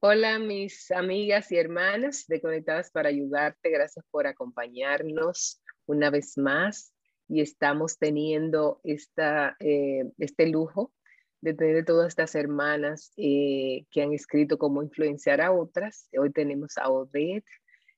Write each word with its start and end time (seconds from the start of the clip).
Hola 0.00 0.38
mis 0.38 0.92
amigas 0.92 1.50
y 1.50 1.56
hermanas 1.56 2.24
de 2.28 2.40
Conectadas 2.40 2.88
para 2.92 3.08
Ayudarte. 3.08 3.68
Gracias 3.68 4.04
por 4.12 4.28
acompañarnos 4.28 5.60
una 5.86 6.08
vez 6.10 6.38
más 6.38 6.92
y 7.26 7.40
estamos 7.40 7.98
teniendo 7.98 8.80
eh, 8.84 10.04
este 10.18 10.46
lujo 10.46 10.92
de 11.40 11.54
tener 11.54 11.84
todas 11.84 12.06
estas 12.06 12.36
hermanas 12.36 13.12
eh, 13.16 13.86
que 13.90 14.02
han 14.02 14.12
escrito 14.12 14.56
cómo 14.56 14.84
influenciar 14.84 15.40
a 15.40 15.50
otras. 15.50 16.08
Hoy 16.16 16.30
tenemos 16.30 16.78
a 16.78 16.90
Odette 16.90 17.48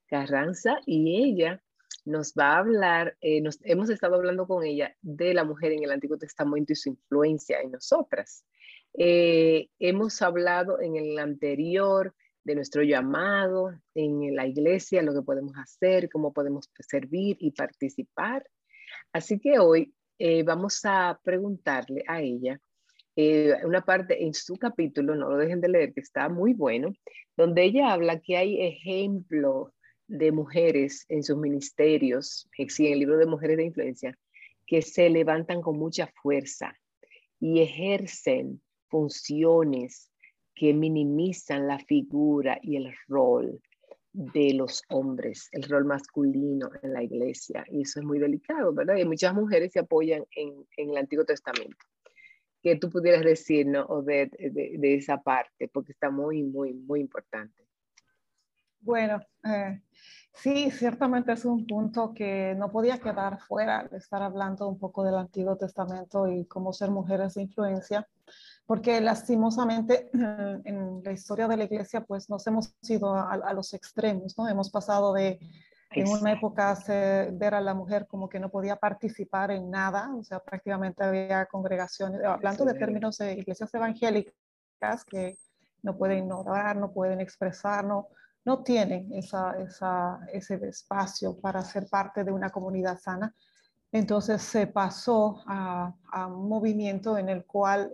Carranza 0.07 0.79
y 0.87 1.23
ella 1.23 1.63
nos 2.07 2.33
va 2.33 2.55
a 2.55 2.59
hablar, 2.61 3.19
eh, 3.21 3.43
nos, 3.43 3.59
hemos 3.63 3.91
estado 3.91 4.15
hablando 4.15 4.47
con 4.47 4.65
ella 4.65 4.97
de 5.03 5.35
la 5.35 5.45
mujer 5.45 5.73
en 5.73 5.85
el 5.85 5.91
Antiguo 5.91 6.17
Testamento 6.17 6.73
y 6.73 6.77
su 6.77 6.89
influencia 6.89 7.61
en 7.61 7.73
nosotras. 7.73 8.47
Eh, 8.95 9.69
hemos 9.79 10.21
hablado 10.23 10.81
en 10.81 10.97
el 10.97 11.19
anterior 11.19 12.15
de 12.45 12.55
nuestro 12.55 12.83
llamado 12.83 13.73
en 13.95 14.35
la 14.35 14.47
iglesia, 14.47 15.03
lo 15.03 15.15
que 15.15 15.23
podemos 15.23 15.53
hacer, 15.57 16.09
cómo 16.11 16.33
podemos 16.33 16.71
servir 16.89 17.37
y 17.41 17.53
participar. 17.53 18.45
Así 19.13 19.39
que 19.39 19.59
hoy 19.59 19.95
eh, 20.19 20.43
vamos 20.43 20.81
a 20.85 21.19
preguntarle 21.23 22.05
a 22.07 22.21
ella 22.21 22.61
eh, 23.17 23.55
una 23.65 23.83
parte 23.85 24.25
en 24.25 24.35
su 24.35 24.57
capítulo, 24.57 25.15
no 25.15 25.31
lo 25.31 25.37
dejen 25.37 25.61
de 25.61 25.69
leer, 25.69 25.93
que 25.93 26.01
está 26.01 26.29
muy 26.29 26.55
bueno, 26.55 26.93
donde 27.37 27.65
ella 27.65 27.93
habla 27.93 28.21
que 28.21 28.37
hay 28.37 28.61
ejemplos 28.63 29.73
de 30.07 30.33
mujeres 30.33 31.05
en 31.09 31.23
sus 31.23 31.37
ministerios, 31.37 32.49
en 32.57 32.93
el 32.93 32.99
libro 32.99 33.17
de 33.19 33.27
Mujeres 33.27 33.57
de 33.59 33.65
Influencia, 33.65 34.19
que 34.67 34.83
se 34.83 35.09
levantan 35.09 35.63
con 35.63 35.79
mucha 35.79 36.09
fuerza 36.23 36.75
y 37.39 37.61
ejercen 37.61 38.61
funciones 38.91 40.11
que 40.55 40.75
minimizan 40.75 41.67
la 41.67 41.79
figura 41.79 42.59
y 42.63 42.77
el 42.77 42.95
rol 43.09 43.61
de 44.13 44.55
los 44.55 44.83
hombres, 44.89 45.49
el 45.53 45.63
rol 45.63 45.85
masculino 45.85 46.71
en 46.83 46.93
la 46.93 47.03
iglesia. 47.03 47.65
Y 47.69 47.83
eso 47.83 48.01
es 48.01 48.07
muy 48.07 48.19
delicado, 48.19 48.73
¿verdad? 48.73 48.97
Y 48.97 49.05
muchas 49.05 49.35
mujeres 49.35 49.73
se 49.73 49.79
apoyan 49.79 50.25
en, 50.33 50.67
el 50.77 50.97
Antiguo 50.97 51.25
Testamento. 51.25 51.77
¿Qué 52.63 52.77
tú 52.77 52.91
pudieras 52.91 53.25
decirnos 53.25 53.89
¿no? 53.89 54.03
de, 54.03 54.27
de, 54.27 54.95
esa 54.95 55.23
parte? 55.23 55.69
Porque 55.69 55.93
está 55.93 56.11
muy, 56.11 56.43
muy, 56.43 56.75
muy 56.75 57.01
importante. 57.01 57.65
Bueno, 58.81 59.21
eh, 59.45 59.81
sí, 60.33 60.71
ciertamente 60.71 61.33
es 61.33 61.45
un 61.45 61.67
punto 61.67 62.13
que 62.15 62.55
no 62.57 62.71
podía 62.71 62.99
quedar 62.99 63.41
fuera 63.41 63.85
de 63.85 63.99
estar 63.99 64.23
hablando 64.23 64.69
un 64.69 64.79
poco 64.79 65.05
del 65.05 65.17
Antiguo 65.17 65.57
Testamento 65.57 66.29
y 66.29 66.45
cómo 66.47 66.73
ser 66.73 66.91
mujeres 66.91 67.35
de 67.35 67.43
influencia 67.43 68.07
porque 68.71 69.01
lastimosamente 69.01 70.11
en 70.15 71.03
la 71.03 71.11
historia 71.11 71.49
de 71.49 71.57
la 71.57 71.65
iglesia 71.65 72.05
pues 72.05 72.31
nos 72.31 72.47
hemos 72.47 72.73
ido 72.83 73.13
a, 73.17 73.53
los 73.53 73.75
extremos, 73.75 74.39
¿no? 74.39 74.47
Hemos 74.47 74.71
pasado 74.71 75.13
de 75.13 75.41
en 75.91 76.07
una 76.07 76.31
época 76.31 76.79
ver 77.33 77.55
a 77.57 77.61
la 77.61 77.75
mujer 77.75 78.07
como 78.07 78.29
que 78.29 78.39
no 78.39 78.49
podía 78.49 78.77
participar 78.77 79.51
en 79.51 79.73
nada, 79.73 80.15
o 80.15 80.23
sea, 80.23 80.39
prácticamente 80.39 81.03
había 81.03 81.47
congregaciones, 81.47 82.23
hablando 82.23 82.65
de 82.65 82.75
términos 82.75 83.19
de 83.19 83.33
iglesias 83.33 83.75
evangélicas 83.75 85.05
que 85.05 85.37
no 85.83 85.97
pueden 85.97 86.31
orar, 86.31 86.77
no 86.77 86.93
pueden 86.93 87.21
expresar, 87.21 87.85
no, 87.85 88.07
no 88.45 88.63
tienen 88.63 89.13
esa, 89.13 89.57
ese 90.33 90.55
espacio 90.67 91.37
para 91.39 91.63
ser 91.63 91.89
parte 91.89 92.25
de 92.25 92.33
una 92.33 92.51
comunidad 92.51 92.99
sana. 92.99 93.35
Entonces 93.93 94.41
se 94.43 94.69
pasó 94.69 95.43
a, 95.47 95.93
un 96.29 96.49
movimiento 96.49 97.19
en 97.19 97.29
el 97.29 97.45
cual 97.45 97.91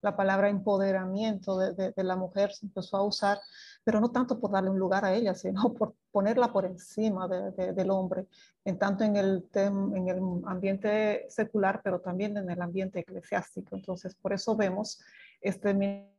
la 0.00 0.16
palabra 0.16 0.48
empoderamiento 0.48 1.58
de, 1.58 1.92
la 1.96 2.14
mujer 2.14 2.52
se 2.52 2.66
empezó 2.66 2.96
a 2.96 3.04
usar, 3.04 3.38
pero 3.82 4.00
no 4.00 4.12
tanto 4.12 4.38
por 4.38 4.52
darle 4.52 4.70
un 4.70 4.78
lugar 4.78 5.04
a 5.04 5.12
ella, 5.12 5.34
sino 5.34 5.72
por 5.74 5.94
ponerla 6.12 6.52
por 6.52 6.66
encima 6.66 7.26
del 7.28 7.90
hombre, 7.90 8.26
en 8.64 8.78
tanto 8.78 9.02
en 9.02 9.16
el, 9.16 9.48
en 9.54 10.08
el 10.08 10.20
ambiente 10.46 11.26
secular, 11.28 11.80
pero 11.82 12.00
también 12.00 12.36
en 12.36 12.48
el 12.48 12.62
ambiente 12.62 13.00
eclesiástico. 13.00 13.74
Entonces 13.74 14.14
por 14.14 14.32
eso 14.32 14.54
vemos 14.54 15.00
este 15.40 15.74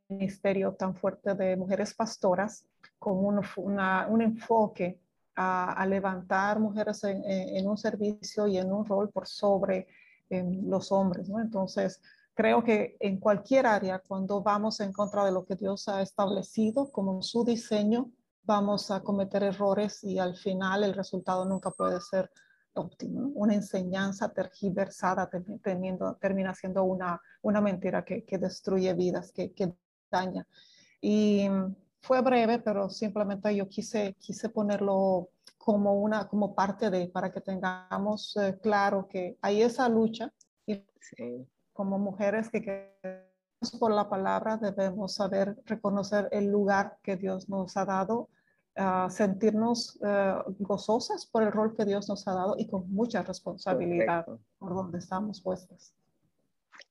ministerio 0.09 0.73
tan 0.73 0.93
fuerte 0.93 1.35
de 1.35 1.55
mujeres 1.55 1.93
pastoras 1.93 2.65
con 3.01 3.17
un, 3.25 3.41
un 4.09 4.21
enfoque 4.21 5.01
a, 5.35 5.83
levantar 5.87 6.59
mujeres 6.59 7.03
en, 7.03 7.67
un 7.67 7.75
servicio 7.75 8.45
y 8.45 8.59
en 8.59 8.71
un 8.71 8.85
rol 8.85 9.09
por 9.09 9.25
sobre 9.27 9.87
los 10.29 10.91
hombres, 10.91 11.27
¿no? 11.27 11.41
Entonces, 11.41 11.99
creo 12.35 12.63
que 12.63 12.97
en 12.99 13.19
cualquier 13.19 13.65
área, 13.65 14.03
cuando 14.07 14.43
vamos 14.43 14.79
en 14.81 14.93
contra 14.93 15.25
de 15.25 15.31
lo 15.31 15.43
que 15.45 15.55
Dios 15.55 15.87
ha 15.87 16.03
establecido 16.03 16.91
como 16.91 17.23
su 17.23 17.43
diseño, 17.43 18.11
vamos 18.43 18.91
a 18.91 19.01
cometer 19.01 19.41
errores 19.41 20.03
y 20.03 20.19
al 20.19 20.35
final 20.35 20.83
el 20.83 20.93
resultado 20.93 21.43
nunca 21.45 21.71
puede 21.71 21.99
ser 22.01 22.29
óptimo. 22.75 23.31
Una 23.33 23.55
enseñanza 23.55 24.31
tergiversada 24.31 25.27
teniendo, 25.63 26.17
termina 26.17 26.53
siendo 26.53 26.83
una, 26.83 27.19
una 27.41 27.61
mentira 27.61 28.05
que, 28.05 28.25
que 28.25 28.37
destruye 28.37 28.93
vidas, 28.93 29.31
que, 29.31 29.53
que 29.53 29.73
daña. 30.11 30.45
Y 31.01 31.49
fue 32.01 32.21
breve, 32.21 32.59
pero 32.59 32.89
simplemente 32.89 33.55
yo 33.55 33.67
quise, 33.67 34.15
quise 34.19 34.49
ponerlo 34.49 35.29
como, 35.57 35.93
una, 35.93 36.27
como 36.27 36.55
parte 36.55 36.89
de, 36.89 37.07
para 37.07 37.31
que 37.31 37.41
tengamos 37.41 38.35
eh, 38.37 38.57
claro 38.61 39.07
que 39.07 39.37
hay 39.41 39.61
esa 39.61 39.87
lucha 39.87 40.33
y 40.65 40.83
como 41.73 41.99
mujeres 41.99 42.49
que 42.49 42.61
queremos 42.61 43.79
por 43.79 43.91
la 43.91 44.09
palabra 44.09 44.57
debemos 44.57 45.15
saber 45.15 45.55
reconocer 45.65 46.27
el 46.31 46.47
lugar 46.47 46.97
que 47.03 47.15
Dios 47.15 47.47
nos 47.47 47.77
ha 47.77 47.85
dado, 47.85 48.29
uh, 48.77 49.09
sentirnos 49.09 49.97
uh, 50.01 50.51
gozosas 50.59 51.25
por 51.27 51.43
el 51.43 51.51
rol 51.51 51.75
que 51.75 51.85
Dios 51.85 52.09
nos 52.09 52.27
ha 52.27 52.33
dado 52.33 52.55
y 52.57 52.67
con 52.67 52.91
mucha 52.91 53.21
responsabilidad 53.21 54.25
por 54.57 54.73
donde 54.73 54.97
estamos 54.97 55.41
puestas. 55.41 55.93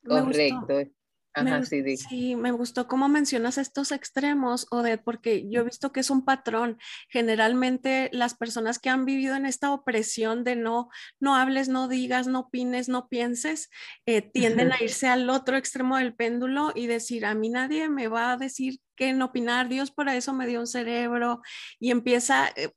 Correcto. 0.07 0.93
Ajá, 1.33 1.63
sí, 1.65 2.35
me 2.35 2.51
gustó 2.51 2.89
cómo 2.89 3.09
mencionas 3.09 3.57
estos 3.57 3.93
extremos, 3.93 4.67
Odette, 4.71 5.03
porque 5.03 5.49
yo 5.49 5.61
he 5.61 5.65
visto 5.65 5.93
que 5.93 6.01
es 6.01 6.11
un 6.11 6.25
patrón. 6.25 6.79
Generalmente 7.09 8.11
las 8.13 8.35
personas 8.35 8.81
que 8.81 8.91
han 8.91 9.05
vivido 9.05 9.37
en 9.37 9.47
esta 9.47 9.73
opresión 9.73 10.43
de 10.43 10.57
no, 10.57 10.89
no 11.21 11.37
hables, 11.37 11.69
no 11.69 11.87
digas, 11.87 12.27
no 12.27 12.41
opines, 12.41 12.89
no 12.89 13.09
pienses, 13.09 13.71
eh, 14.07 14.23
tienden 14.23 14.73
a 14.73 14.83
irse 14.83 15.07
al 15.07 15.31
otro 15.31 15.57
extremo 15.57 15.99
del 15.99 16.15
péndulo 16.15 16.73
y 16.75 16.89
decir, 16.89 17.25
a 17.25 17.35
mí 17.35 17.49
nadie 17.49 17.89
me 17.89 18.09
va 18.09 18.33
a 18.33 18.37
decir 18.37 18.81
qué 18.97 19.13
no 19.13 19.27
opinar, 19.27 19.69
Dios 19.69 19.91
por 19.91 20.09
eso 20.09 20.35
me 20.35 20.47
dio 20.47 20.61
un 20.61 20.67
cerebro 20.67 21.41
y 21.79 21.91
empieza 21.91 22.49
eh, 22.57 22.71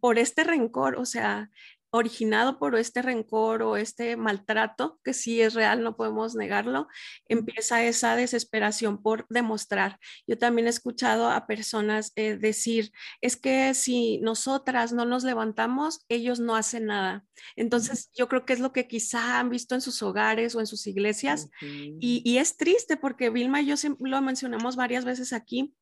por 0.00 0.18
este 0.18 0.44
rencor, 0.44 0.96
o 0.96 1.06
sea, 1.06 1.50
originado 1.94 2.58
por 2.58 2.74
este 2.74 3.02
rencor 3.02 3.62
o 3.62 3.76
este 3.76 4.16
maltrato, 4.16 4.98
que 5.04 5.14
sí 5.14 5.40
es 5.40 5.54
real, 5.54 5.84
no 5.84 5.96
podemos 5.96 6.34
negarlo, 6.34 6.88
empieza 7.28 7.84
esa 7.84 8.16
desesperación 8.16 9.00
por 9.00 9.26
demostrar. 9.28 10.00
Yo 10.26 10.36
también 10.36 10.66
he 10.66 10.70
escuchado 10.70 11.30
a 11.30 11.46
personas 11.46 12.10
eh, 12.16 12.36
decir, 12.36 12.90
es 13.20 13.36
que 13.36 13.74
si 13.74 14.18
nosotras 14.18 14.92
no 14.92 15.04
nos 15.04 15.22
levantamos, 15.22 16.04
ellos 16.08 16.40
no 16.40 16.56
hacen 16.56 16.86
nada. 16.86 17.24
Entonces, 17.54 18.10
yo 18.12 18.28
creo 18.28 18.44
que 18.44 18.54
es 18.54 18.60
lo 18.60 18.72
que 18.72 18.88
quizá 18.88 19.38
han 19.38 19.48
visto 19.48 19.76
en 19.76 19.80
sus 19.80 20.02
hogares 20.02 20.56
o 20.56 20.60
en 20.60 20.66
sus 20.66 20.88
iglesias. 20.88 21.48
y, 21.62 22.22
y, 22.24 22.38
es 22.38 22.56
triste 22.56 22.96
porque 22.96 23.30
Vilma 23.30 23.62
y 23.62 23.66
yo 23.66 23.76
lo 24.00 24.20
mencionamos 24.20 24.74
varias 24.74 25.04
veces 25.04 25.32
aquí 25.32 25.72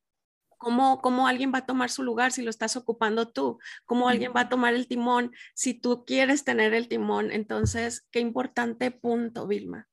¿Cómo, 0.63 1.01
¿Cómo, 1.01 1.27
alguien 1.27 1.51
va 1.53 1.59
a 1.59 1.65
tomar 1.65 1.89
su 1.89 2.03
lugar 2.03 2.31
si 2.31 2.41
lo 2.41 2.49
estás 2.49 2.77
ocupando 2.77 3.29
tú? 3.29 3.59
¿Cómo 3.85 4.07
alguien 4.07 4.31
va 4.33 4.41
a 4.41 4.49
tomar 4.49 4.73
el 4.73 4.87
timón 4.87 5.31
si 5.53 5.73
tú 5.73 6.05
quieres 6.05 6.45
tener 6.45 6.73
el 6.73 6.87
timón? 6.87 7.31
Entonces, 7.31 8.07
qué 8.11 8.21
importante 8.21 8.89
punto, 8.89 9.45
Vilma. 9.45 9.89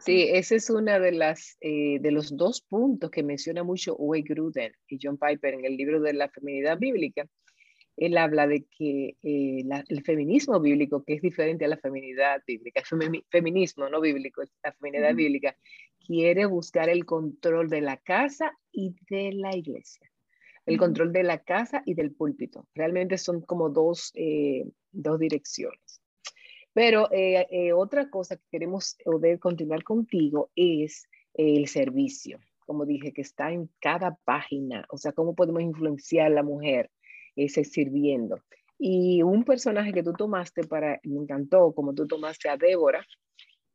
Sí, 0.00 0.28
ese 0.30 0.56
es 0.56 0.68
uno 0.68 1.00
de, 1.00 1.12
las, 1.12 1.56
eh, 1.60 1.98
de 2.00 2.10
los 2.10 2.36
dos 2.36 2.60
puntos 2.60 3.10
que 3.10 3.22
menciona 3.22 3.62
mucho 3.62 3.96
Uwe 3.96 4.20
Gruden 4.20 4.72
y 4.86 4.98
John 5.00 5.16
Piper 5.16 5.54
en 5.54 5.64
el 5.64 5.76
libro 5.76 6.00
de 6.00 6.12
la 6.12 6.28
feminidad 6.28 6.76
bíblica. 6.78 7.26
Él 7.96 8.18
habla 8.18 8.46
de 8.46 8.64
que 8.64 9.16
eh, 9.22 9.64
el 9.88 10.02
feminismo 10.02 10.60
bíblico, 10.60 11.02
que 11.04 11.14
es 11.14 11.22
diferente 11.22 11.64
a 11.64 11.68
la 11.68 11.78
feminidad 11.78 12.42
bíblica, 12.46 12.80
el 12.80 13.24
feminismo 13.30 13.88
no 13.88 14.00
bíblico, 14.00 14.42
la 14.62 14.72
feminidad 14.72 15.14
bíblica, 15.14 15.56
quiere 16.06 16.46
buscar 16.46 16.88
el 16.88 17.04
control 17.04 17.68
de 17.68 17.80
la 17.80 17.96
casa 17.96 18.56
y 18.70 18.94
de 19.10 19.32
la 19.32 19.56
iglesia. 19.56 20.10
El 20.64 20.78
control 20.78 21.12
de 21.12 21.22
la 21.22 21.38
casa 21.38 21.82
y 21.86 21.94
del 21.94 22.12
púlpito. 22.12 22.66
Realmente 22.74 23.18
son 23.18 23.40
como 23.40 23.70
dos, 23.70 24.10
eh, 24.14 24.64
dos 24.90 25.18
direcciones. 25.18 26.02
Pero 26.72 27.10
eh, 27.12 27.46
eh, 27.50 27.72
otra 27.72 28.10
cosa 28.10 28.36
que 28.36 28.42
queremos 28.50 28.96
poder 29.04 29.38
continuar 29.38 29.82
contigo 29.82 30.50
es 30.56 31.08
el 31.34 31.68
servicio, 31.68 32.38
como 32.66 32.84
dije, 32.84 33.12
que 33.12 33.22
está 33.22 33.50
en 33.50 33.70
cada 33.80 34.16
página. 34.24 34.84
O 34.90 34.98
sea, 34.98 35.12
cómo 35.12 35.34
podemos 35.34 35.62
influenciar 35.62 36.26
a 36.26 36.34
la 36.34 36.42
mujer 36.42 36.90
ese 37.36 37.64
sirviendo. 37.64 38.40
Y 38.78 39.22
un 39.22 39.44
personaje 39.44 39.92
que 39.92 40.02
tú 40.02 40.12
tomaste 40.12 40.64
para, 40.64 41.00
me 41.04 41.20
encantó, 41.20 41.72
como 41.72 41.94
tú 41.94 42.06
tomaste 42.06 42.48
a 42.48 42.56
Débora, 42.56 43.06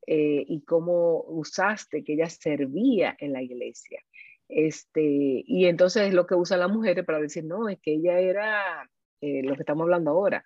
eh, 0.08 0.44
y 0.48 0.62
cómo 0.62 1.24
usaste 1.28 2.04
que 2.04 2.14
ella 2.14 2.30
servía 2.30 3.16
en 3.20 3.34
la 3.34 3.42
iglesia. 3.42 4.02
Este, 4.50 5.02
y 5.46 5.66
entonces 5.66 6.08
es 6.08 6.14
lo 6.14 6.28
que 6.28 6.36
usan 6.36 6.60
las 6.60 6.72
mujeres 6.72 7.06
para 7.06 7.20
decir, 7.20 7.46
no, 7.46 7.70
es 7.70 7.80
que 7.80 7.94
ella 7.94 8.20
era 8.20 8.90
eh, 9.22 9.44
lo 9.44 9.56
que 9.56 9.62
estamos 9.62 9.84
hablando 9.84 10.12
ahora. 10.12 10.44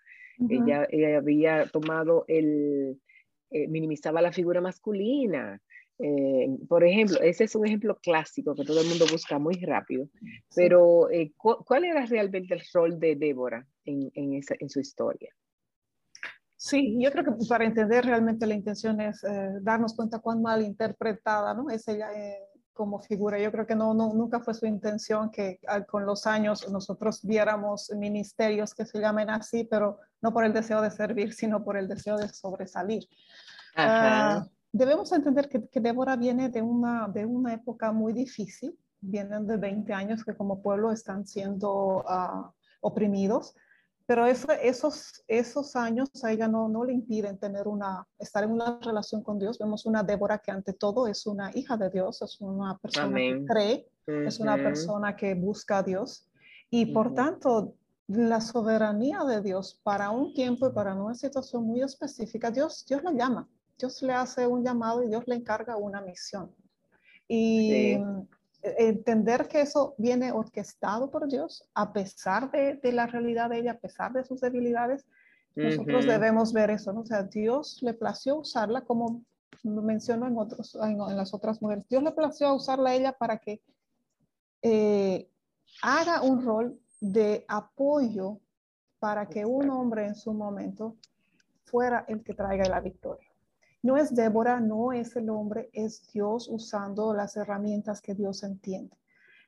ella, 0.50 0.86
ella, 0.92 1.18
había 1.18 1.66
tomado 1.68 2.26
el, 2.28 3.00
eh, 3.50 3.68
minimizaba 3.68 4.22
la 4.22 4.34
figura 4.34 4.60
masculina. 4.60 5.62
Eh, 5.98 6.50
por 6.68 6.84
ejemplo, 6.84 7.20
ese 7.22 7.46
es 7.46 7.56
un 7.56 7.66
ejemplo 7.66 7.98
clásico 8.02 8.54
que 8.54 8.66
todo 8.66 8.82
el 8.82 8.88
mundo 8.88 9.06
busca 9.10 9.40
muy 9.40 9.56
rápido, 9.56 10.10
pero 10.54 11.08
¿cuál 11.38 11.86
era 11.86 12.06
realmente 12.06 12.54
el 12.54 12.62
rol 12.74 13.00
de 13.00 13.16
Débora 13.16 13.66
en, 13.86 14.12
en, 14.14 14.34
esa, 14.34 14.56
en 14.60 14.70
su 14.70 14.80
historia? 14.80 15.34
Sí, 16.58 16.98
yo 17.00 17.12
creo 17.12 17.24
que 17.24 17.32
para 17.48 17.66
entender 17.66 18.06
realmente 18.06 18.48
la 18.48 18.56
intención 18.56 19.00
es 19.00 19.22
darnos 19.62 19.96
cuenta 19.96 20.20
cuán 20.20 20.42
mal 20.42 20.62
interpretada 20.64 21.54
¿no? 21.54 21.70
es 21.70 21.88
ella 21.88 22.10
como 22.76 23.00
figura. 23.00 23.40
Yo 23.40 23.52
creo 23.52 23.66
que 23.66 23.76
no, 23.76 23.94
no, 23.94 24.14
nunca 24.14 24.40
fue 24.42 24.54
su 24.54 24.68
intención 24.68 25.32
que 25.32 25.60
con 25.88 26.06
los 26.06 26.28
años 26.28 26.70
nosotros 26.70 27.22
viéramos 27.24 27.90
ministerios 27.96 28.74
que 28.76 28.86
se 28.86 29.00
llamen 29.00 29.30
así, 29.30 29.64
pero 29.64 30.00
no 30.22 30.34
por 30.34 30.46
el 30.46 30.54
deseo 30.54 30.82
de 30.82 30.92
servir, 30.92 31.34
sino 31.34 31.64
por 31.64 31.78
el 31.78 31.88
deseo 31.88 32.18
de 32.18 32.28
sobresalir. 32.30 33.08
Ah, 33.76 34.46
debemos 34.78 35.12
entender 35.12 35.50
que, 35.50 35.68
que, 35.68 35.80
Débora 35.80 36.16
viene 36.16 36.50
de 36.50 36.62
una, 36.62 37.08
de 37.08 37.26
una 37.26 37.54
época 37.54 37.92
muy 37.92 38.14
difícil, 38.14 38.78
vienen 39.02 39.48
de 39.48 39.58
20 39.58 39.94
años 39.94 40.24
que 40.24 40.36
como 40.36 40.62
pueblo 40.62 40.92
están 40.92 41.26
siendo 41.26 42.04
uh, 42.08 42.52
oprimidos 42.82 43.56
pero 44.08 44.28
esos, 44.28 45.24
esos 45.28 45.76
años 45.76 46.10
a 46.24 46.32
ella 46.32 46.48
no, 46.48 46.70
no 46.70 46.84
le 46.86 46.94
impiden 46.94 47.40
tener 47.40 47.68
una, 47.68 48.08
estar 48.20 48.44
en 48.44 48.52
una 48.52 48.80
relación 48.80 49.24
con 49.24 49.40
Dios. 49.40 49.58
Vemos 49.58 49.86
una 49.88 50.04
Débora 50.04 50.38
que 50.38 50.52
ante 50.52 50.74
todo 50.74 51.08
es 51.08 51.26
una 51.26 51.50
hija 51.56 51.76
de 51.76 51.90
Dios, 51.90 52.22
es 52.22 52.40
una 52.40 52.78
persona 52.78 53.18
que 53.18 53.46
cree, 53.48 53.90
es 54.06 54.40
una 54.40 54.58
persona 54.58 55.16
que 55.16 55.34
busca 55.34 55.80
a 55.80 55.84
Dios. 55.84 56.30
Y 56.70 56.88
por 56.88 57.16
tanto, 57.16 57.74
la 58.08 58.42
soberanía 58.42 59.24
de 59.24 59.42
Dios 59.42 59.82
para 59.82 60.12
un 60.12 60.36
tiempo 60.36 60.68
y 60.68 60.72
para 60.72 60.94
una 60.94 61.16
situación 61.16 61.66
muy 61.66 61.82
específica, 61.82 62.52
Dios, 62.52 62.86
Dios 62.88 63.02
la 63.02 63.12
llama. 63.12 63.50
Dios 63.78 64.02
le 64.02 64.14
hace 64.14 64.48
un 64.48 64.64
llamado 64.64 65.04
y 65.04 65.08
Dios 65.08 65.24
le 65.28 65.36
encarga 65.36 65.78
una 65.78 66.02
misión. 66.02 66.54
Y 67.28 67.98
entender 68.62 69.48
que 69.48 69.62
eso 69.62 69.96
viene 69.98 70.32
orquestado 70.32 71.12
por 71.12 71.28
Dios, 71.28 71.68
a 71.74 71.94
pesar 71.94 72.52
de, 72.52 72.76
de, 72.76 72.92
la 72.92 73.06
realidad 73.06 73.50
de 73.50 73.60
ella, 73.60 73.74
a 73.74 73.80
pesar 73.80 74.14
de 74.14 74.24
sus 74.24 74.42
debilidades, 74.42 75.06
nosotros 75.56 76.06
debemos 76.06 76.52
ver 76.52 76.70
eso, 76.70 76.92
¿no? 76.92 77.02
O 77.02 77.06
sea, 77.06 77.24
Dios 77.24 77.82
le 77.82 77.94
plació 77.94 78.38
usarla 78.38 78.82
como 78.82 79.24
menciono 79.64 80.28
en, 80.28 80.38
otros, 80.38 80.76
en, 80.76 80.98
las 80.98 81.34
otras 81.34 81.62
mujeres, 81.62 81.88
Dios 81.88 82.04
le 82.04 82.12
plació 82.12 82.54
usarla 82.54 82.90
a 82.90 82.96
ella 82.96 83.12
para 83.14 83.38
que 83.38 83.62
eh, 84.62 85.30
haga 85.82 86.22
un 86.22 86.44
rol 86.44 86.80
de 87.00 87.46
apoyo 87.48 88.40
para 89.00 89.28
que 89.28 89.46
un 89.46 89.70
hombre 89.70 90.08
en 90.08 90.16
su 90.16 90.34
momento 90.34 90.98
fuera 91.64 92.06
el 92.08 92.24
que 92.24 92.34
traiga 92.34 92.68
la 92.68 92.82
victoria. 92.82 93.25
No 93.86 93.98
es 93.98 94.16
Débora, 94.16 94.60
no 94.60 94.94
es 94.94 95.16
el 95.16 95.30
hombre, 95.30 95.70
es 95.72 96.12
Dios 96.12 96.48
usando 96.50 97.14
las 97.14 97.38
herramientas 97.38 98.02
que 98.02 98.16
Dios 98.16 98.42
entiende. 98.42 98.98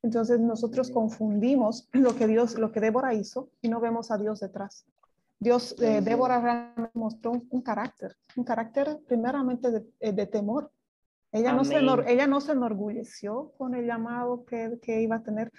Entonces 0.03 0.39
nosotros 0.39 0.91
confundimos 0.91 1.89
lo 1.93 2.15
que 2.15 2.27
Dios, 2.27 2.55
lo 2.55 2.71
que 2.71 2.79
Débora 2.79 3.15
hizo 3.15 3.49
y 3.63 3.67
no 3.67 3.79
vemos 3.79 4.11
a 4.11 4.17
Dios 4.19 4.39
detrás. 4.39 4.85
Dios, 5.39 5.75
eh, 5.81 6.01
Débora 6.01 6.39
realmente 6.39 6.91
mostró 6.93 7.31
un, 7.49 7.61
carácter, 7.63 8.15
un 8.35 8.43
carácter 8.43 8.99
primeramente 9.07 9.71
de, 9.71 9.87
eh, 10.01 10.27
temor. 10.27 10.69
Ella 11.31 11.51
no, 11.51 11.65
se, 11.65 11.79
ella 11.79 12.27
no 12.27 12.39
se 12.39 12.51
enorgulleció 12.51 13.53
con 13.57 13.73
el 13.73 13.87
llamado 13.87 14.45
que, 14.45 14.77
que 14.83 15.01
iba 15.01 15.15
a 15.15 15.23
tener, 15.23 15.51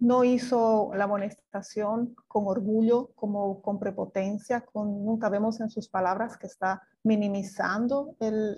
no 0.00 0.24
hizo 0.24 0.90
la 0.94 1.04
amonestación 1.04 2.16
con 2.26 2.46
orgullo, 2.46 3.10
como 3.14 3.60
con 3.60 3.78
prepotencia, 3.78 4.62
con, 4.62 5.04
nunca 5.04 5.28
vemos 5.28 5.60
en 5.60 5.68
sus 5.68 5.88
palabras 5.88 6.38
que 6.38 6.46
está 6.46 6.82
minimizando 7.02 8.16
el, 8.18 8.56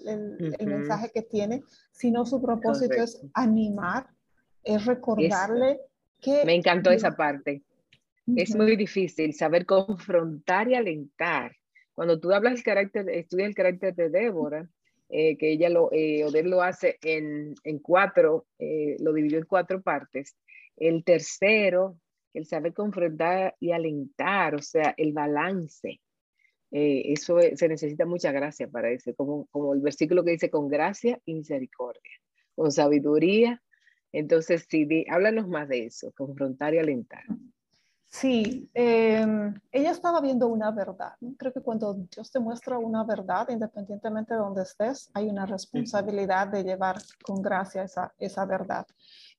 el, 0.59 0.67
mensaje 0.67 1.11
que 1.13 1.23
tiene, 1.23 1.63
sino 1.91 2.25
su 2.25 2.41
propósito 2.41 2.95
es 2.95 3.21
animar, 3.35 4.07
es 4.63 4.87
recordarle 4.87 5.81
que... 6.21 6.45
Me 6.45 6.55
encantó 6.55 6.93
esa 6.93 7.17
parte. 7.17 7.63
Es 8.37 8.55
muy 8.55 8.77
difícil 8.77 9.35
saber 9.35 9.67
confrontar 9.67 10.69
y 10.69 10.77
alentar. 10.77 11.51
Cuando 11.93 12.21
tú 12.21 12.33
hablas 12.33 12.55
del 12.55 12.63
carácter, 12.63 13.09
estudias 13.11 13.49
el 13.49 13.55
carácter 13.57 13.95
de 13.97 14.11
Débora, 14.11 14.69
eh, 15.09 15.37
que 15.37 15.51
ella 15.51 15.69
lo, 15.69 15.91
eh, 15.93 16.25
Oder 16.25 16.47
lo 16.47 16.63
hace 16.63 16.99
en, 17.03 17.55
en 17.65 17.81
cuatro, 17.81 18.47
eh, 18.61 18.97
lo 19.01 19.13
dividió 19.13 19.39
en 19.39 19.45
cuatro 19.45 19.83
partes 19.83 20.37
el 20.77 21.05
tercero, 21.05 21.99
el 22.35 22.47
saber 22.47 22.73
confrontar 22.75 23.57
y 23.61 23.73
alentar, 23.73 24.55
o 24.55 24.63
sea, 24.63 24.95
el 24.97 25.13
balance. 25.13 26.01
Eh, 26.71 27.13
eso 27.13 27.39
se 27.55 27.69
necesita 27.69 28.07
mucha 28.07 28.33
gracia 28.33 28.69
para 28.69 28.91
eso, 28.91 29.15
como, 29.15 29.47
como 29.49 29.75
el 29.75 29.81
versículo 29.81 30.25
que 30.25 30.31
dice 30.33 30.51
con 30.51 30.69
gracia 30.69 31.21
y 31.27 31.35
misericordia, 31.35 32.11
con 32.55 32.73
sabiduría. 32.73 33.63
Entonces, 34.13 34.67
sí, 34.69 34.87
háblanos 35.09 35.49
más 35.49 35.69
de 35.69 35.87
eso, 35.87 36.13
confrontar 36.13 36.75
y 36.75 36.79
alentar. 36.79 37.25
Sí, 38.13 38.69
em, 38.75 39.55
ella 39.73 39.91
estaba 39.91 40.21
viendo 40.21 40.47
una 40.47 40.71
verdad. 40.71 41.15
Creo 41.39 41.51
que 41.51 41.63
cuando 41.63 41.95
Dios 41.95 42.31
te 42.31 42.39
muestra 42.39 42.77
una 42.77 43.05
verdad, 43.05 43.49
independientemente 43.49 44.35
de 44.35 44.41
donde 44.41 44.63
estés, 44.65 45.11
hay 45.15 45.31
una 45.31 45.47
responsabilidad 45.47 46.49
de 46.49 46.63
llevar 46.63 46.99
con 47.25 47.41
gracia 47.41 47.85
esa, 47.85 48.13
esa 48.19 48.45
verdad. 48.45 48.87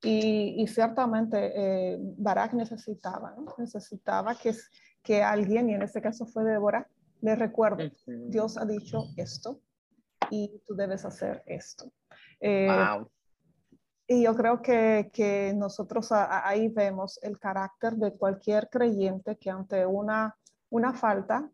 Y, 0.02 0.66
ciertamente 0.68 1.52
eh, 1.56 1.98
Barak 2.18 2.54
necesitaba, 2.54 3.36
necesitaba 3.60 4.34
que, 4.34 4.56
que 5.04 5.22
alguien, 5.22 5.70
y 5.70 5.76
en 5.76 5.84
este 5.84 6.02
caso 6.02 6.26
fue 6.26 6.44
Débora, 6.44 6.88
le 7.22 7.36
recuerde, 7.36 7.94
Dios 8.08 8.58
ha 8.58 8.66
dicho 8.66 9.04
esto 9.18 9.62
y 10.32 10.64
tú 10.66 10.74
debes 10.74 11.06
hacer 11.06 11.44
esto. 11.46 11.92
Eh, 12.40 12.68
wow. 12.68 13.08
Y 14.08 14.24
yo 14.24 14.36
creo 14.36 14.62
que, 14.62 15.10
que 15.14 15.54
nosotros 15.56 16.12
ahí 16.12 16.68
vemos 16.68 17.20
el 17.24 17.40
carácter 17.40 17.96
de 17.96 18.14
cualquier 18.14 18.70
creyente 18.70 19.38
que 19.38 19.50
ante 19.50 19.86
una, 19.86 20.36
una 20.70 20.94
falta 20.94 21.50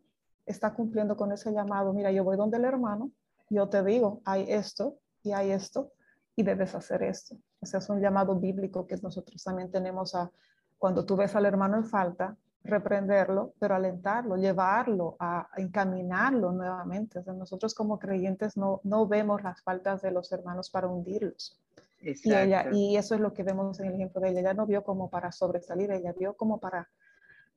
está 0.46 0.74
cumpliendo 0.74 1.16
con 1.16 1.32
ese 1.32 1.52
llamado. 1.52 1.92
Mira, 1.92 2.10
yo 2.10 2.24
voy 2.24 2.36
donde 2.36 2.56
el 2.56 2.64
hermano, 2.64 3.10
yo 3.48 3.68
te 3.68 3.82
digo, 3.84 4.20
hay 4.24 4.46
esto 4.48 4.96
y 5.22 5.32
hay 5.32 5.52
esto 5.52 5.92
y 6.36 6.42
debes 6.42 6.74
hacer 6.74 7.02
esto. 7.02 7.36
Ese 7.60 7.78
es 7.78 7.88
un 7.88 8.00
llamado 8.00 8.34
bíblico 8.34 8.86
que 8.86 8.96
nosotros 9.02 9.42
también 9.42 9.70
tenemos 9.70 10.14
a, 10.14 10.30
cuando 10.78 11.04
tú 11.04 11.16
ves 11.16 11.34
al 11.36 11.46
hermano 11.46 11.76
en 11.76 11.84
falta, 11.84 12.36
reprenderlo, 12.62 13.54
pero 13.58 13.74
alentarlo, 13.74 14.36
llevarlo, 14.36 15.16
a, 15.18 15.48
encaminarlo 15.56 16.52
nuevamente. 16.52 17.18
O 17.18 17.32
nosotros 17.32 17.74
como 17.74 17.98
creyentes 17.98 18.56
no, 18.56 18.80
no 18.84 19.06
vemos 19.06 19.42
las 19.42 19.62
faltas 19.62 20.02
de 20.02 20.10
los 20.10 20.30
hermanos 20.32 20.70
para 20.70 20.88
hundirlos. 20.88 21.58
Y, 22.00 22.32
ella, 22.32 22.66
y 22.72 22.96
eso 22.96 23.14
es 23.14 23.20
lo 23.20 23.34
que 23.34 23.42
vemos 23.42 23.78
en 23.80 23.88
el 23.88 23.94
ejemplo 23.94 24.20
de 24.20 24.30
ella. 24.30 24.40
Ella 24.40 24.54
no 24.54 24.66
vio 24.66 24.82
como 24.82 25.10
para 25.10 25.32
sobresalir, 25.32 25.90
ella 25.90 26.14
vio 26.18 26.34
como 26.34 26.58
para, 26.58 26.88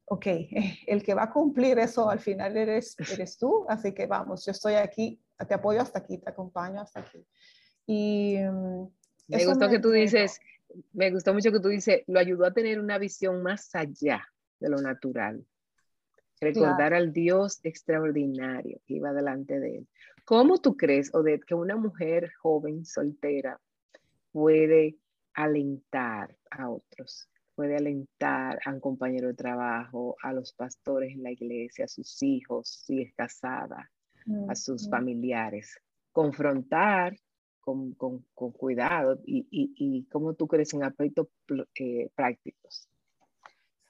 ok, 0.06 0.26
el 0.88 1.04
que 1.04 1.14
va 1.14 1.24
a 1.24 1.32
cumplir 1.32 1.80
eso 1.80 2.10
al 2.10 2.20
final 2.20 2.58
eres, 2.58 2.96
eres 3.12 3.38
tú, 3.38 3.66
así 3.70 3.94
que 3.94 4.06
vamos, 4.06 4.46
yo 4.46 4.52
estoy 4.52 4.74
aquí, 4.74 5.22
te 5.48 5.54
apoyo 5.54 5.82
hasta 5.82 6.00
aquí, 6.00 6.18
te 6.18 6.30
acompaño 6.30 6.82
hasta 6.82 7.00
aquí. 7.00 7.26
Y 7.86 8.38
mm, 8.38 8.88
me 9.28 9.46
gustó 9.46 9.70
que 9.70 9.80
tú 9.80 9.92
dices, 9.92 10.40
me 10.92 11.12
gustó 11.12 11.34
mucho 11.34 11.52
que 11.52 11.60
tú 11.60 11.70
dices, 11.70 12.04
lo 12.08 12.20
ayudó 12.20 12.46
a 12.46 12.54
tener 12.54 12.80
una 12.80 12.98
visión 12.98 13.42
más 13.42 13.74
allá 13.76 14.28
de 14.60 14.70
lo 14.70 14.78
natural. 14.78 15.46
Recordar 16.40 16.94
al 16.94 17.14
Dios 17.14 17.62
extraordinario 17.64 18.82
que 18.86 18.96
iba 18.96 19.14
delante 19.14 19.60
de 19.62 19.78
él. 19.78 19.88
¿Cómo 20.26 20.60
tú 20.60 20.76
crees, 20.76 21.14
Odette, 21.14 21.46
que 21.46 21.56
una 21.56 21.78
mujer 21.78 22.34
joven, 22.42 22.86
soltera, 22.86 23.60
puede 24.34 24.98
alentar 25.34 26.36
a 26.52 26.70
otros, 26.70 27.30
puede 27.56 27.78
alentar 27.78 28.60
a 28.66 28.72
un 28.72 28.82
compañero 28.82 29.30
de 29.30 29.36
trabajo, 29.36 30.18
a 30.22 30.34
los 30.34 30.52
pastores 30.54 31.14
en 31.14 31.24
la 31.24 31.32
iglesia, 31.32 31.86
a 31.86 31.88
sus 31.88 32.22
hijos, 32.22 32.68
si 32.68 33.02
es 33.02 33.14
casada, 33.14 33.90
a 34.50 34.56
sus 34.56 34.90
familiares. 34.90 35.80
Confrontar 36.12 37.16
con, 37.62 37.94
con, 37.94 38.26
con 38.34 38.52
cuidado 38.52 39.22
y, 39.26 39.48
y, 39.50 39.74
y, 39.78 40.04
cómo 40.06 40.34
tú 40.34 40.48
crees 40.48 40.74
en 40.74 40.84
aspectos 40.84 41.28
eh, 41.76 42.10
prácticos. 42.14 42.90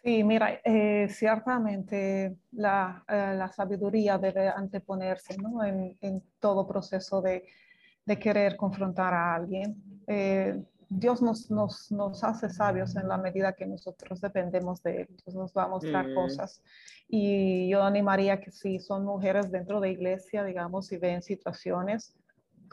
Sí, 0.03 0.23
mira, 0.23 0.59
eh, 0.65 1.07
ciertamente 1.09 2.35
la, 2.51 3.03
eh, 3.07 3.33
la, 3.35 3.47
sabiduría 3.47 4.17
debe 4.17 4.49
anteponerse 4.49 5.37
¿no? 5.37 5.63
en, 5.63 5.97
en 6.01 6.21
todo 6.39 6.67
proceso 6.67 7.21
de, 7.21 7.45
de 8.05 8.19
querer 8.19 8.55
confrontar 8.55 9.13
a 9.13 9.35
alguien. 9.35 9.81
Eh, 10.07 10.63
Dios 10.89 11.21
nos, 11.21 11.49
nos, 11.49 11.91
nos, 11.91 12.23
hace 12.23 12.49
sabios 12.49 12.95
en 12.95 13.07
la 13.07 13.17
medida 13.17 13.53
que 13.53 13.65
nosotros 13.65 14.21
dependemos 14.21 14.83
de 14.83 15.01
Él. 15.01 15.07
Entonces 15.09 15.35
nos 15.35 15.53
va 15.53 15.63
a 15.63 15.67
mostrar 15.67 16.07
mm. 16.07 16.15
cosas. 16.15 16.61
Y 17.07 17.69
yo 17.69 17.83
animaría 17.83 18.39
que 18.39 18.51
si 18.51 18.79
son 18.79 19.05
mujeres 19.05 19.51
dentro 19.51 19.79
de 19.79 19.91
iglesia, 19.91 20.43
digamos, 20.43 20.91
y 20.91 20.97
ven 20.97 21.21
situaciones, 21.21 22.15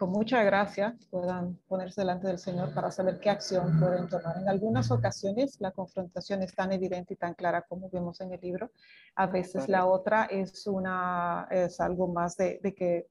con 0.00 0.12
mucha 0.12 0.42
gracia 0.42 0.96
puedan 1.10 1.56
ponerse 1.68 2.00
delante 2.00 2.26
del 2.26 2.38
Señor 2.38 2.72
para 2.72 2.90
saber 2.90 3.20
qué 3.20 3.28
acción 3.28 3.78
pueden 3.78 4.08
tomar. 4.08 4.38
En 4.38 4.48
algunas 4.48 4.90
ocasiones 4.90 5.60
la 5.60 5.72
confrontación 5.72 6.42
es 6.42 6.54
tan 6.54 6.72
evidente 6.72 7.12
y 7.12 7.16
tan 7.18 7.34
clara 7.34 7.66
como 7.68 7.90
vemos 7.90 8.18
en 8.22 8.32
el 8.32 8.40
libro. 8.40 8.70
A 9.14 9.26
veces 9.26 9.68
la 9.68 9.84
otra 9.84 10.24
es, 10.24 10.66
una, 10.66 11.46
es 11.50 11.80
algo 11.80 12.08
más 12.08 12.34
de, 12.38 12.60
de 12.62 12.74
que, 12.74 13.08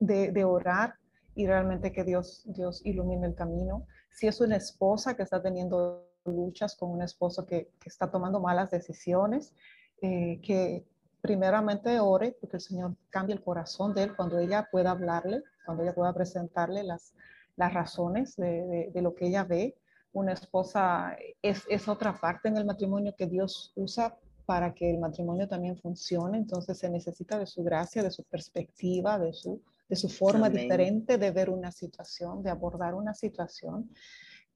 de, 0.00 0.32
de, 0.32 0.44
orar 0.44 0.94
y 1.34 1.46
realmente 1.46 1.92
que 1.92 2.04
Dios, 2.04 2.42
Dios 2.46 2.82
ilumine 2.84 3.26
el 3.26 3.34
camino. 3.34 3.86
Si 4.10 4.26
es 4.26 4.40
una 4.40 4.56
esposa 4.56 5.14
que 5.14 5.22
está 5.22 5.42
teniendo 5.42 6.06
luchas 6.24 6.76
con 6.76 6.90
un 6.90 7.02
esposo 7.02 7.46
que, 7.46 7.70
que 7.80 7.88
está 7.88 8.10
tomando 8.10 8.40
malas 8.40 8.70
decisiones, 8.70 9.54
eh, 10.00 10.40
que 10.42 10.86
primeramente 11.20 12.00
ore 12.00 12.36
porque 12.40 12.56
el 12.56 12.62
Señor 12.62 12.96
cambie 13.10 13.34
el 13.34 13.42
corazón 13.42 13.94
de 13.94 14.04
él 14.04 14.16
cuando 14.16 14.38
ella 14.38 14.68
pueda 14.70 14.90
hablarle 14.90 15.42
cuando 15.64 15.82
ella 15.82 15.94
pueda 15.94 16.12
presentarle 16.12 16.82
las, 16.82 17.14
las 17.56 17.72
razones 17.72 18.36
de, 18.36 18.90
de, 18.92 19.02
lo 19.02 19.14
que 19.14 19.26
ella 19.28 19.44
ve. 19.44 19.76
Una 20.12 20.32
esposa 20.32 21.16
es, 21.40 21.64
es 21.68 21.88
otra 21.88 22.18
parte 22.18 22.48
en 22.48 22.56
el 22.56 22.64
matrimonio 22.64 23.14
que 23.16 23.26
Dios 23.26 23.72
usa 23.76 24.16
para 24.44 24.74
que 24.74 24.90
el 24.90 24.98
matrimonio 24.98 25.48
también 25.48 25.76
funcione. 25.78 26.36
Entonces 26.36 26.78
se 26.78 26.90
necesita 26.90 27.38
de 27.38 27.46
su 27.46 27.62
gracia, 27.62 28.02
de 28.02 28.10
su 28.10 28.24
perspectiva, 28.24 29.18
de 29.18 29.32
su, 29.32 29.62
de 29.92 29.96
su 29.96 30.08
forma 30.08 30.48
diferente 30.48 31.18
de 31.18 31.30
ver 31.32 31.50
una 31.50 31.70
situación, 31.70 32.42
de 32.42 32.48
abordar 32.48 32.94
una 32.94 33.12
situación. 33.12 33.90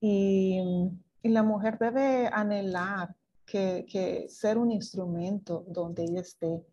Y, 0.01 0.59
y 1.21 1.29
la 1.29 1.43
mujer 1.43 1.77
debe 1.79 2.27
anhelar 2.33 3.15
que, 3.45 3.85
que, 3.87 4.31
ser 4.31 4.57
un 4.57 4.71
instrumento 4.71 5.63
donde 5.69 6.05
ella 6.05 6.23
esté 6.23 6.65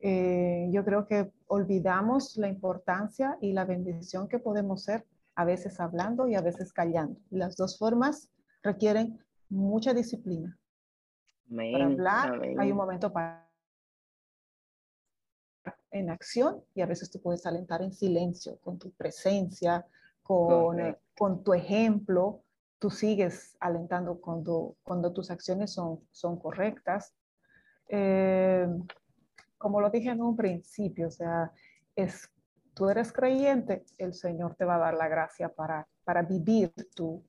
eh, 0.00 0.68
yo 0.72 0.84
creo 0.84 1.06
que 1.06 1.30
olvidamos 1.46 2.36
la 2.36 2.48
importancia 2.48 3.38
y 3.40 3.52
la 3.52 3.64
bendición 3.64 4.26
que 4.26 4.40
podemos 4.40 4.82
ser, 4.82 5.06
a 5.36 5.44
veces 5.44 5.78
hablando 5.78 6.26
y 6.26 6.34
a 6.34 6.40
veces 6.40 6.72
callando. 6.72 7.20
Las 7.30 7.54
dos 7.54 7.78
formas 7.78 8.28
requieren 8.64 9.20
mucha 9.48 9.94
disciplina. 9.94 10.58
Para 11.48 11.84
hablar 11.84 12.42
hay 12.58 12.72
un 12.72 12.76
momento 12.76 13.12
para 13.12 13.41
en 15.92 16.10
acción 16.10 16.62
y 16.74 16.80
a 16.80 16.86
veces 16.86 17.10
tú 17.10 17.20
puedes 17.20 17.46
alentar 17.46 17.82
en 17.82 17.92
silencio, 17.92 18.58
con 18.58 18.78
tu 18.78 18.90
presencia, 18.92 19.86
con, 20.22 20.80
eh, 20.80 20.98
con 21.16 21.44
tu 21.44 21.52
ejemplo. 21.52 22.42
Tú 22.78 22.90
sigues 22.90 23.56
alentando 23.60 24.20
cuando, 24.20 24.76
cuando 24.82 25.12
tus 25.12 25.30
acciones 25.30 25.72
son, 25.72 26.00
son 26.10 26.38
correctas. 26.38 27.14
Eh, 27.88 28.66
como 29.58 29.80
lo 29.80 29.90
dije 29.90 30.10
en 30.10 30.20
un 30.20 30.34
principio, 30.34 31.08
o 31.08 31.10
sea, 31.10 31.52
es, 31.94 32.28
tú 32.74 32.88
eres 32.88 33.12
creyente, 33.12 33.84
el 33.98 34.14
Señor 34.14 34.56
te 34.56 34.64
va 34.64 34.76
a 34.76 34.78
dar 34.78 34.94
la 34.94 35.08
gracia 35.08 35.48
para, 35.50 35.86
para 36.04 36.22
vivir 36.22 36.72
tú, 36.96 37.22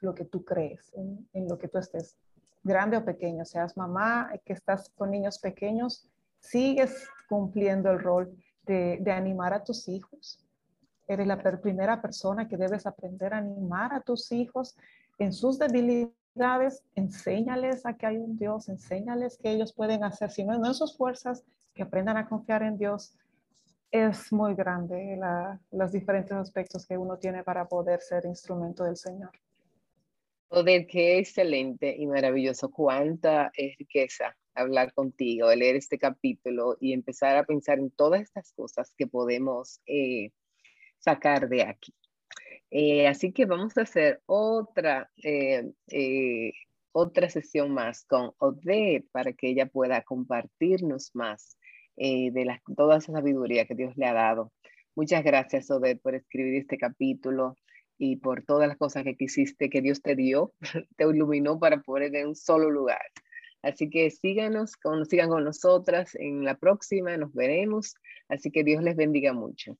lo 0.00 0.14
que 0.14 0.24
tú 0.24 0.44
crees, 0.44 0.92
en, 0.94 1.48
lo 1.48 1.58
que 1.58 1.68
tú 1.68 1.78
estés, 1.78 2.16
grande 2.62 2.96
o 2.96 3.04
pequeño, 3.04 3.44
seas 3.44 3.76
mamá, 3.76 4.30
que 4.44 4.52
estás 4.52 4.90
con 4.90 5.10
niños 5.10 5.38
pequeños, 5.38 6.08
sigues 6.48 7.08
cumpliendo 7.28 7.90
el 7.90 8.00
rol 8.00 8.36
de, 8.64 9.02
animar 9.10 9.52
a 9.54 9.62
tus 9.62 9.88
hijos. 9.88 10.44
Eres 11.06 11.26
la 11.26 11.40
primera 11.60 12.00
persona 12.00 12.48
que 12.48 12.56
debes 12.56 12.86
aprender 12.86 13.32
a 13.32 13.38
animar 13.38 13.94
a 13.94 14.00
tus 14.00 14.32
hijos 14.32 14.76
en 15.18 15.32
sus 15.32 15.58
debilidades 15.58 16.82
enséñales 16.94 17.86
a 17.86 17.96
que 17.96 18.06
hay 18.06 18.16
un 18.16 18.36
Dios, 18.36 18.68
enséñales 18.68 19.38
que 19.38 19.50
ellos 19.50 19.72
pueden 19.72 20.04
hacer, 20.04 20.30
si 20.30 20.44
no, 20.44 20.54
en 20.54 20.74
sus 20.74 20.96
fuerzas, 20.96 21.44
que 21.74 21.82
aprendan 21.82 22.16
a 22.16 22.28
confiar 22.28 22.62
en 22.62 22.76
Dios. 22.76 23.16
Es 23.90 24.32
muy 24.32 24.54
grande 24.54 25.18
los 25.70 25.92
diferentes 25.92 26.32
aspectos 26.32 26.86
que 26.86 26.98
uno 26.98 27.16
tiene 27.18 27.44
para 27.44 27.66
poder 27.66 28.00
ser 28.00 28.24
instrumento 28.26 28.82
del 28.84 28.96
Señor. 28.96 29.30
Odette, 30.48 30.88
qué 30.88 31.18
excelente 31.18 31.94
y 31.96 32.06
maravilloso. 32.06 32.70
Cuánta 32.70 33.50
riqueza 33.78 34.36
hablar 34.56 34.92
contigo, 34.94 35.54
leer 35.54 35.76
este 35.76 35.98
capítulo 35.98 36.76
y 36.80 36.92
empezar 36.92 37.36
a 37.36 37.44
pensar 37.44 37.78
en 37.78 37.90
todas 37.90 38.22
estas 38.22 38.52
cosas 38.52 38.92
que 38.96 39.06
podemos 39.06 39.80
eh, 39.86 40.30
sacar 40.98 41.48
de 41.48 41.62
aquí. 41.62 41.94
Eh, 42.70 43.06
así 43.06 43.32
que 43.32 43.46
vamos 43.46 43.76
a 43.78 43.82
hacer 43.82 44.22
otra, 44.26 45.10
eh, 45.22 45.70
eh, 45.88 46.52
otra 46.92 47.28
sesión 47.30 47.70
más 47.70 48.04
con 48.04 48.32
Odette 48.38 49.06
para 49.12 49.32
que 49.32 49.48
ella 49.48 49.66
pueda 49.66 50.02
compartirnos 50.02 51.10
más 51.14 51.56
de 51.96 52.44
la, 52.44 52.60
toda 52.76 52.98
esa 52.98 53.12
sabiduría 53.12 53.64
que 53.64 53.74
Dios 53.74 53.96
le 53.96 54.04
ha 54.04 54.12
dado. 54.12 54.52
Muchas 54.94 55.24
gracias, 55.24 55.70
Odette, 55.70 56.00
por 56.02 56.14
escribir 56.14 56.56
este 56.56 56.76
capítulo 56.76 57.56
y 57.96 58.16
por 58.16 58.44
todas 58.44 58.68
las 58.68 58.76
cosas 58.76 59.04
que 59.04 59.16
quisiste, 59.16 59.70
que 59.70 59.80
Dios 59.80 60.02
te 60.02 60.14
dio, 60.14 60.52
te 60.96 61.04
iluminó 61.04 61.58
para 61.58 61.80
poner 61.80 62.14
en 62.14 62.28
un 62.28 62.36
solo 62.36 62.70
lugar. 62.70 63.00
Así 63.66 63.90
que 63.90 64.10
síganos, 64.10 64.76
con, 64.76 65.04
sigan 65.06 65.28
con 65.28 65.42
nosotras 65.42 66.14
en 66.14 66.44
la 66.44 66.56
próxima, 66.56 67.16
nos 67.16 67.34
veremos. 67.34 67.96
Así 68.28 68.52
que 68.52 68.62
Dios 68.62 68.80
les 68.80 68.94
bendiga 68.94 69.32
mucho. 69.32 69.76